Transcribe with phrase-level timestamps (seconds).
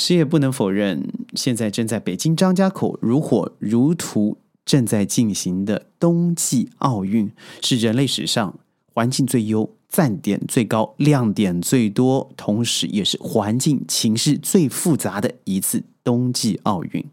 [0.00, 8.58] 谁也不能否认，现在正在北京张家口如火如荼正在进行的冬季奥运，是人类史上
[8.94, 17.04] 环境最优、赞点最高、亮点最多，同时也是环境情势最复杂的一次冬季奥运。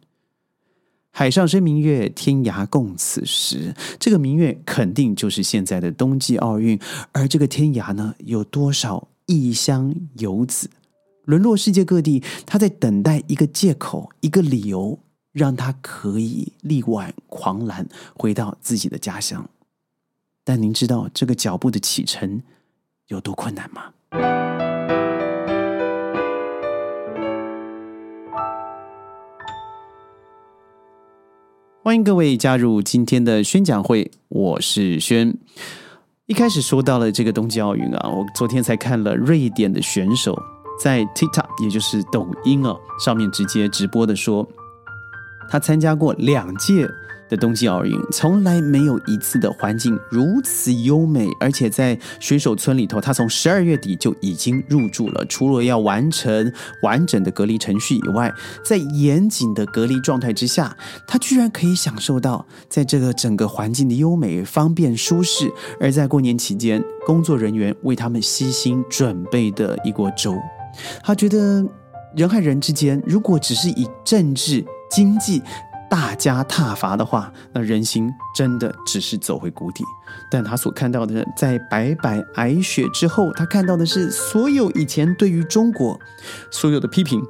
[1.11, 3.75] 海上生明月，天涯共此时。
[3.99, 6.79] 这个明月肯定就是现在的冬季奥运，
[7.11, 10.69] 而这个天涯呢，有多少异乡游子？
[11.27, 14.97] 沦落世界各地，他在等待一个借口，一个理由，
[15.33, 19.49] 让他可以力挽狂澜，回到自己的家乡。
[20.45, 22.41] 但您知道这个脚步的启程
[23.07, 23.91] 有多困难吗？
[31.83, 35.37] 欢迎各位加入今天的宣讲会，我是轩。
[36.27, 40.41] 一开始说到了这个冬季奥运啊，我昨天才看了瑞典的选手。
[40.79, 44.47] 在 TikTok，也就是抖音哦，上面直接直播的说，
[45.49, 46.87] 他参加过两届
[47.29, 55.25] 的冬季奥运，从来没有一次的环境如此优美，而且在选手村里头，他从十二月底就已经入住了。
[55.25, 56.53] 除了要完成
[56.83, 65.51] 完整的隔离程序以外，在严谨的隔离状态之下，他居然可以享受到在这个整个环境的优美、方便、舒适。
[65.81, 70.33] 而在过年期间，工作人员为他们悉心准备的一锅粥。
[71.03, 71.65] 他觉得
[72.15, 75.41] 人和人之间，如果只是以政治、经济
[75.89, 79.83] 大加挞伐的话，那人心真的只是走回谷底。
[80.29, 85.99] 但他所看到的，在白白皑雪之后，他看到的是所有以前对于中国
[86.51, 87.21] 所有的批评，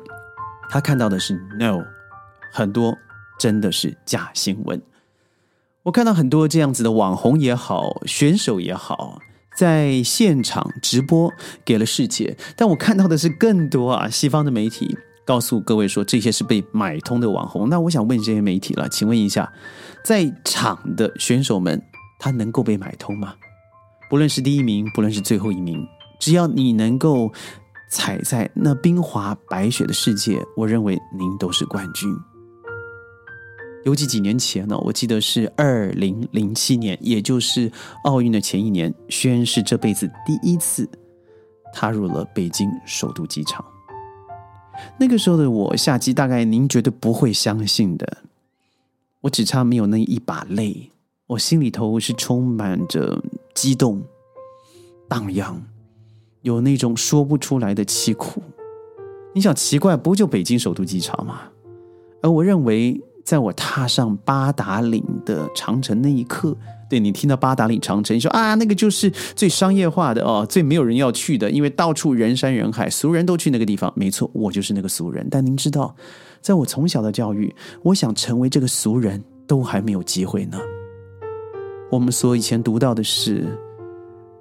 [0.69, 1.83] 他看到的是 no，
[2.51, 2.97] 很多
[3.39, 4.81] 真的是假新闻。
[5.83, 9.19] 我看到很多这样子的网红也好，选手也好。
[9.57, 11.33] 在现场直播
[11.65, 14.07] 给了世界，但我看到的是更多啊！
[14.07, 17.67] 西方的媒体告诉各位说，这些是被买通的网红。
[17.67, 19.51] 那我想问这些媒体了，请问一下，
[20.03, 21.81] 在场的选手们，
[22.19, 23.33] 他能够被买通吗？
[24.11, 25.83] 不论是第一名，不论是最后一名，
[26.19, 27.33] 只要你能够
[27.89, 32.15] 踩在那冰华白雪的世界，我认为您都是冠军。
[33.87, 37.71] 尤其几年前呢，我记得是二零零七年，也就是
[38.03, 40.89] 奥运的前一年，宣是这辈子第一次
[41.73, 43.63] 踏入了北京首都机场。
[44.99, 48.17] 那个时候的我下机，大概您绝对不会相信的。
[49.21, 50.91] 我只差没有那一把泪，
[51.27, 53.23] 我心里头是充满着
[53.55, 54.03] 激动、
[55.07, 55.61] 荡漾，
[56.41, 58.43] 有那种说不出来的凄苦。
[59.33, 61.43] 你想奇怪，不就北京首都机场吗？
[62.21, 63.01] 而我认为。
[63.27, 66.55] 在我踏上八达岭的长城那一刻，
[66.87, 73.91] 对你听到八达岭长城，你说啊，那个就是最商业化的哦，最没有人要去的，因为到处人山人海，俗人都去那个地方。
[73.97, 75.27] 没错，我就是那个俗人。
[75.29, 75.93] 但您知道，
[76.39, 80.57] 在我从小的教育，我想成为这个俗人都还没有机会呢。
[81.91, 83.45] 我们所以前读到的是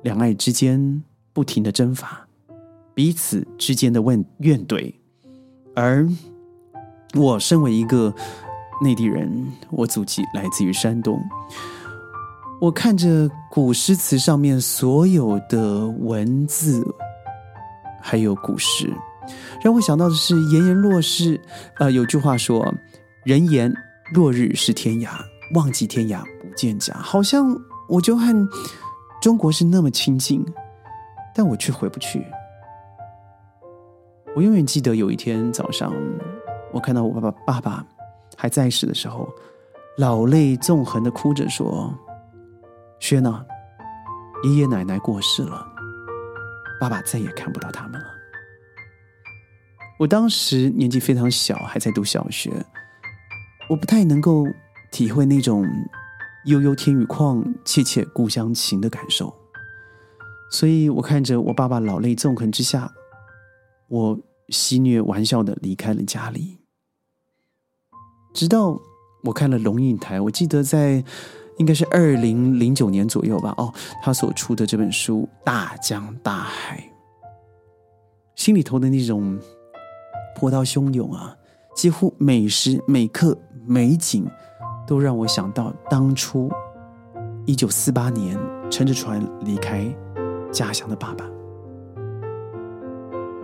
[0.05, 1.03] 两爱之间
[1.33, 2.29] 不停的征伐，
[2.95, 4.95] 彼此之间的问怨怼，
[5.75, 6.09] 而
[7.17, 8.15] 我身为一个。
[8.81, 11.21] 内地人，我祖籍来自于山东。
[12.61, 16.83] 我看着古诗词上面所有的文字，
[18.01, 18.93] 还有古诗，
[19.63, 21.39] 让我想到的是“炎炎落日”。
[21.79, 22.75] 呃，有句话说
[23.25, 23.73] ：“人言
[24.15, 25.11] 落日是天涯，
[25.55, 27.55] 忘记天涯不见家。”好像
[27.89, 28.49] 我就和
[29.21, 30.45] 中国是那么亲近，
[31.35, 32.25] 但我却回不去。
[34.35, 35.93] 我永远记得有一天早上，
[36.73, 37.87] 我看到我爸爸爸爸。
[38.37, 39.29] 还在世的时候，
[39.99, 41.93] 老泪纵横的哭着说
[43.01, 43.45] ：“薛娜，
[44.45, 45.67] 爷爷奶奶过世了，
[46.79, 48.07] 爸爸再也看不到他们了。”
[49.99, 52.53] 我当时年纪非常小，还在读小学，
[53.71, 54.47] 我不太能够
[54.93, 55.67] 体会那种
[56.45, 59.35] 悠悠天宇旷，切切故乡情的感受，
[60.51, 62.93] 所以我看着我爸爸老泪纵横之下，
[63.89, 64.21] 我
[64.51, 66.59] 戏谑玩笑的离开了家里。
[68.37, 68.79] 直到
[69.23, 71.03] 我看了龙应台，我记得在
[71.57, 73.55] 应该是二零零九年左右吧。
[73.57, 73.73] 哦，
[74.03, 76.77] 他所出的这本书《大江大海》，
[78.35, 79.39] 心里头的那种
[80.39, 81.35] 波涛汹涌啊，
[81.75, 83.35] 几乎每时每刻
[83.65, 84.29] 美景
[84.87, 86.51] 都让我想到当初
[87.47, 88.39] 一九四八年
[88.71, 89.91] 乘着船离开
[90.53, 91.25] 家乡的爸爸。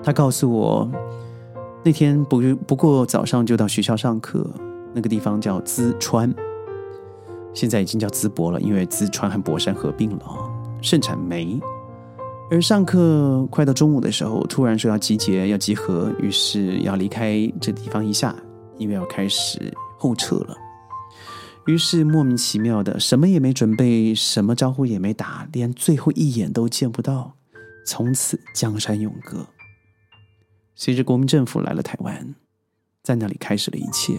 [0.02, 0.86] 他告诉我，
[1.82, 4.46] 那天不不过早上就到学校上课。
[4.94, 6.32] 那个地方叫淄川，
[7.54, 10.26] 现在已经叫淄博了，因为淄川和博山合并了，
[10.80, 11.60] 盛产煤。
[12.50, 18.36] 而上课快到中午的时候，突然说要集结、要集合，于是要离开这地方一下，
[18.76, 20.56] 因为要开始后撤了。
[21.66, 27.36] 于是莫名其妙的，什么也没准备，什么招呼也没打，连最后一眼都见不到，
[27.86, 29.46] 从此江山永隔。
[30.74, 32.34] 随着国民政府来了台湾，
[33.02, 34.14] 在那里开始了一切，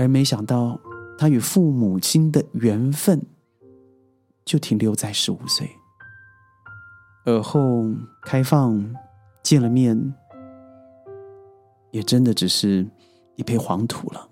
[0.00, 0.80] 而没想到
[1.18, 3.20] 他与父母亲的缘分
[4.46, 5.70] 就停留在十五岁。
[7.26, 7.84] 而后
[8.22, 8.94] 开放
[9.42, 10.14] 见了面，
[11.90, 12.86] 也真的只是
[13.36, 14.26] 一片黄土了。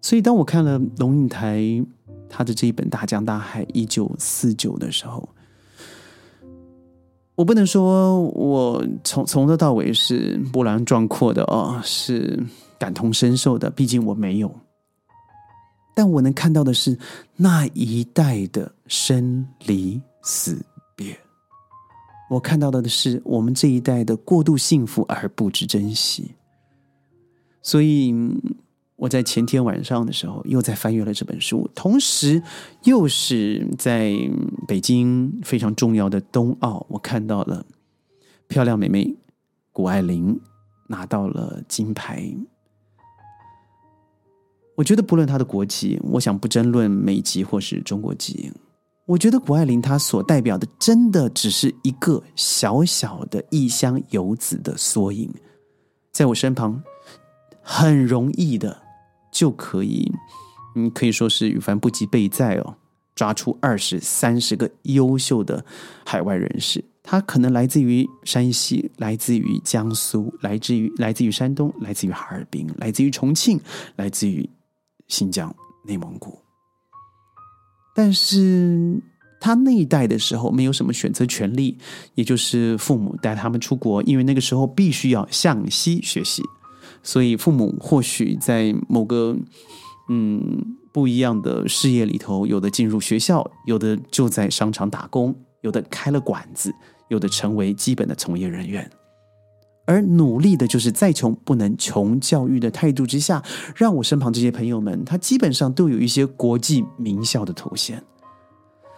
[0.00, 1.62] 所以，当我看了龙应台
[2.30, 5.28] 他的这一本《大江大海一九四九》的时候，
[7.34, 12.42] 我不能说我从从头到尾是波澜壮阔的哦，是
[12.78, 14.54] 感同身受的，毕竟我没有。
[15.94, 16.98] 但我能看到的是
[17.36, 20.64] 那一代的生离死
[20.94, 21.18] 别，
[22.30, 26.34] 我看到的是我们这一代的过度幸福而不知珍惜，
[27.62, 28.14] 所以。
[28.98, 32.42] 我在前天晚上的时候又在翻阅了这本书，同时
[32.82, 34.12] 又是在
[34.66, 37.64] 北京非常重要的冬奥，我看到了
[38.48, 39.14] 漂亮妹妹
[39.70, 40.40] 谷爱凌
[40.88, 42.28] 拿到了金牌。
[44.78, 48.52] 我觉得不论他的国籍，我想不争论美籍或是中国籍，
[49.06, 55.28] 我觉得谷爱凌她所代表的真的只是一个小小的异乡游子的缩影，
[56.12, 56.80] 在我身旁
[57.60, 58.84] 很容易的。
[59.30, 60.10] 就可以，
[60.74, 62.74] 嗯，可以说是羽凡不及备载哦，
[63.14, 65.64] 抓出二十三十个优秀的
[66.04, 66.82] 海外人士。
[67.02, 73.60] 他可能来自于山西，来自于江苏，来自于来自于山东，来自于哈尔滨，来自于重庆，
[73.96, 74.48] 来自于
[75.08, 76.38] 新疆、内蒙古。
[77.94, 79.02] 但是
[79.40, 81.78] 他那一代的时候，没有什么选择权利，
[82.14, 86.42] 也就是父母带他们出国，因为那个时候必须要向西学习。
[87.02, 89.36] 所以，父母或许在某个
[90.08, 96.74] 嗯不一样的事业里头，有的进入学校，有的就在商场打工，有的开了馆子，
[97.08, 98.90] 有的成为基本的从业人员，
[99.88, 103.42] 而努力的就是再穷不能穷教育的态度之下，
[103.74, 108.04] 让我身旁这些朋友们，他基本上都有一些国际名校的头衔。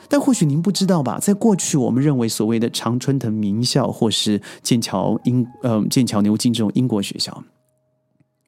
[0.08, 7.44] 但或许您不知道吧，在过去，我们认为所谓的常春藤名校，或是剑桥英呃剑桥牛津这种英国学校。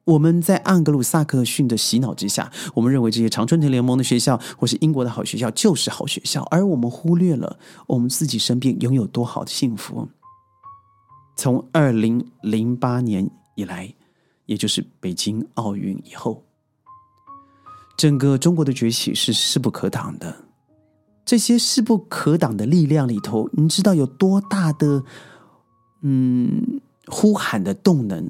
[0.03, 7.57] 我们在盎格鲁撒克逊的洗脑之下，我们认为这些常春藤联盟的学校或是英国的好学校就是好学校，而我们忽略了
[7.87, 10.09] 我们自己身边拥有多好的幸福。
[11.35, 13.93] 从二零零八年以来，
[14.45, 16.43] 也就是北京奥运以后，
[17.97, 20.45] 整个中国的崛起是势不可挡的。
[21.25, 25.03] 这些势不可挡的力量里头，你知道有多大的
[26.01, 28.29] 嗯呼喊的动能？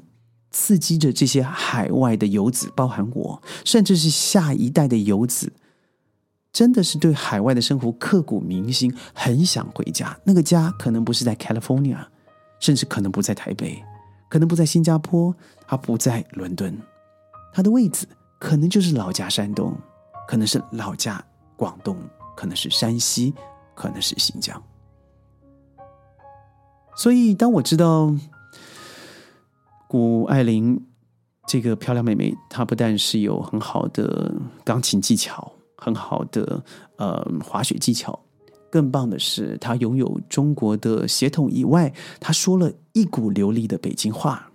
[0.56, 5.52] 刺激着这些海外的游子，包含我，甚至是下一代的游子，
[6.52, 10.16] 真的是对海外的生活刻骨铭心，很想回家。
[10.22, 12.06] 那个家可能不是在 California，
[12.64, 13.84] 甚至可能不在台北，
[14.30, 15.34] 可能不在新加坡，
[15.68, 16.80] 他不在伦敦，
[17.52, 18.06] 他的位置
[18.38, 19.76] 可能就是老家山东，
[20.26, 21.22] 可能是老家
[21.56, 21.94] 广东，
[22.34, 23.34] 可能是山西，
[23.74, 24.62] 可能是新疆。
[26.96, 28.10] 所以，当我知道。
[29.86, 30.84] 谷爱凌
[31.46, 34.34] 这个漂亮妹妹，她不但是有很好的
[34.64, 36.64] 钢琴技巧，很好的
[36.96, 38.18] 呃滑雪技巧，
[38.74, 44.50] 更棒的是他拥有中国的血统以外，他说了一股流利的北京话。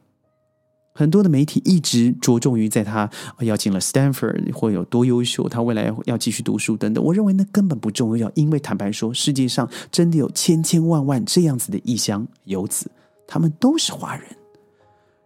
[0.94, 3.10] 很多的媒体一直着重于在他
[3.40, 7.02] 要进了 Stanford 或有多优秀，他未来要继续读书等等。
[7.02, 12.92] 我认为那根本不重要，因为坦白说，世界上真的有千千万万这样子的异乡游子，
[13.26, 14.26] 他们都是华人。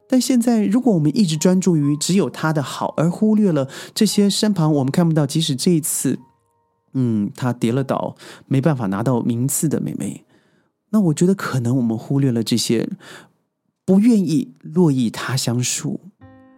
[0.07, 6.19] 但现在，如果我们一直专注于只有他的好，而忽略了这些身旁我们看不到，即使这一次，
[6.93, 8.15] 嗯，他跌了倒，
[8.47, 10.25] 没办法拿到名次的妹妹，
[10.89, 12.89] 那我觉得可能我们忽略了这些
[13.85, 16.00] 不愿意落意他乡树、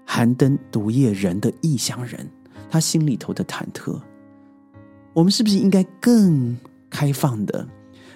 [0.06, 2.30] 寒灯独夜人的异乡人，
[2.70, 4.00] 他心里头的忐忑。
[5.14, 6.58] 我们是不是应该更
[6.90, 7.68] 开放的、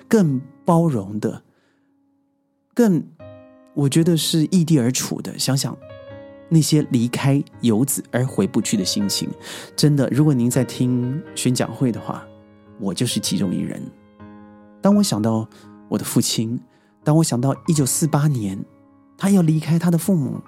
[0.07, 1.43] 更包容的、
[2.73, 3.03] 更？
[3.75, 5.77] 我觉得是异地而处的，想想
[6.49, 9.29] 那些离开游子而回不去的心情，
[9.75, 10.09] 真的。
[10.09, 12.23] 如果您在听宣讲会的话，
[12.79, 13.81] 我就是其中一人。
[14.81, 15.47] 当我想到
[15.87, 16.59] 我的父亲，
[17.03, 18.57] 当我想到一九四八年
[19.17, 20.41] 他要离开他的父母，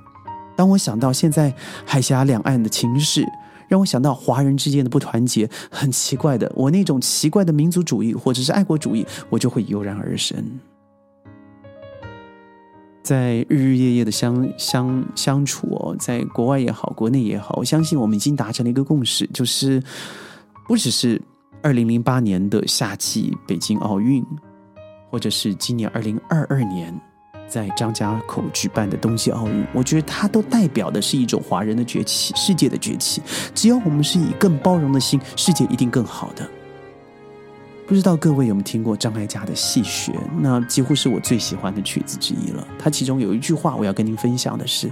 [0.56, 1.54] 当我想到现在
[1.86, 3.26] 海峡两岸的情势，
[3.68, 10.44] 让我想到华人之间的不团结，很奇怪的，我那种奇怪的民族主义或者是爱国主义，我就会油然而生。
[13.04, 19.82] 在日日夜夜的相相相处哦，在国外也好，国内也好，我相信我们已经达成了一个共识，就是
[20.68, 21.22] 不只是
[21.62, 24.24] 二零零八年的夏季北京奥运，
[25.10, 26.94] 或者是今年二零二二年
[27.48, 33.22] 在张家口举办的冬季奥运，我觉得它都代表的是一种华人的崛起，世界的崛起。
[33.56, 36.48] 只要我们是以更包容的心，世界一定更好的。
[37.92, 40.14] 不知道各位有没有听过张艾嘉的《戏学》？
[40.40, 42.66] 那几乎是我最喜欢的曲子之一了。
[42.80, 44.90] 它其中有一句话，我要跟您分享的是：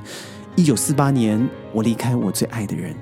[0.58, 2.94] 一九四八年，我离开我最爱的人。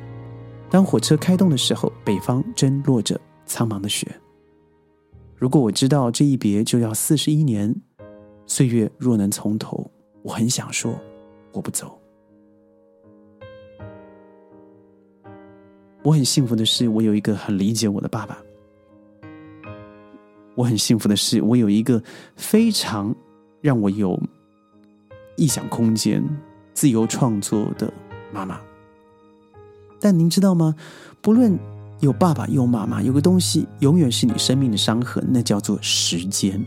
[0.70, 4.08] 当火车开动的时候，北方正落着苍茫的雪。
[5.36, 7.76] 如果我知道这一别就要四十一年，
[8.46, 9.90] 岁月若能从头，
[10.22, 10.94] 我很想说，
[11.54, 12.00] 我不走。
[16.04, 18.38] 我很幸福的是，我有一个很理解我的爸爸。
[20.58, 22.02] 我很幸福的是，我有一个
[22.36, 23.16] 非常
[23.62, 24.20] 让我有
[25.38, 26.28] 臆想空间、
[26.74, 27.94] 自由创作的
[28.34, 28.60] 妈妈。
[30.00, 30.74] 但您知道吗？
[31.22, 31.56] 不论
[32.00, 36.60] 有爸爸有妈妈，有个东西永远是你生命的伤痕，那叫做时间。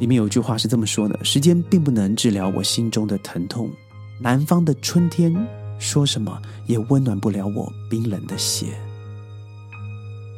[0.00, 3.70] 里面有句话是这么说的：“时间并不能治疗我心中的疼痛，
[4.20, 5.32] 南方的春天
[5.78, 8.66] 说什么也温暖不了我冰冷的血。”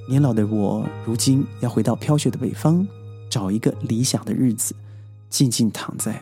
[0.09, 2.87] 年老的我，如今要回到飘雪的北方，
[3.31, 4.75] 找一个理想的日子，
[5.31, 6.21] 静静躺在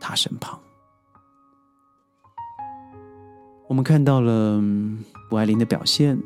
[0.00, 0.58] 他身旁。
[3.68, 4.60] 我们看到了
[5.30, 6.20] 谷爱凌的表现，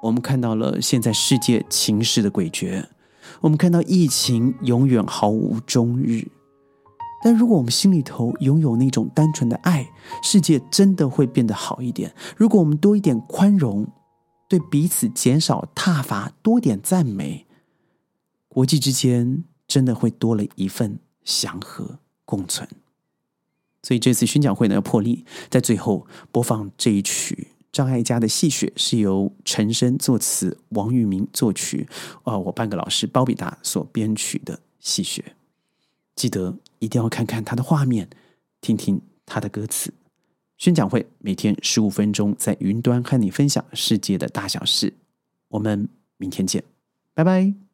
[0.00, 2.86] 我们看到了现在世界情势的诡谲，
[3.40, 6.28] 我们看到疫情永远毫无终日。
[7.22, 9.90] 但如果我们心里头拥有那种单纯的爱，
[10.22, 12.14] 世界真的会变得好一点。
[12.36, 13.86] 如果我们多一点宽容。
[14.50, 17.46] 对彼此减少挞伐，多点赞美，
[18.48, 22.68] 国际之间真的会多了一份祥和共存。
[23.84, 31.88] 所以这次宣讲会呢要破例，在最后播放这一曲张艾嘉的《戏谑》，是由陈升作词，王玉明作曲，
[32.24, 35.20] 啊，我半个老师包比达所编曲的《戏谑》。
[36.16, 38.10] 记得一定要看看他的画面，
[38.60, 39.94] 听听他的歌词。
[40.60, 44.92] 宣讲会每天十五分钟，在云端和你分享世界的大小事。
[45.48, 45.88] 我们
[46.18, 46.62] 明天见，
[47.14, 47.69] 拜拜。